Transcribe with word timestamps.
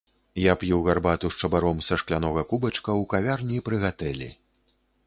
Я 0.43 0.53
п'ю 0.61 0.79
гарбату 0.87 1.27
з 1.35 1.39
чабаром 1.43 1.83
са 1.89 1.99
шклянога 2.03 2.45
кубачка 2.53 2.87
ў 2.87 3.03
кавярні 3.13 3.65
пры 3.71 3.85
гатэлі. 3.87 4.35